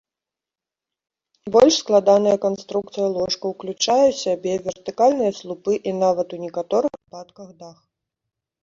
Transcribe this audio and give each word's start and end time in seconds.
Больш 1.55 1.75
складаная 1.83 2.33
канструкцыя 2.45 3.07
ложка 3.19 3.45
ўключае 3.53 4.09
сябе 4.23 4.53
вертыкальныя 4.69 5.31
слупы 5.43 5.73
і 5.93 5.99
нават 6.03 6.27
у 6.37 6.43
некаторых 6.49 6.93
выпадках 7.01 7.59
дах. 7.63 7.77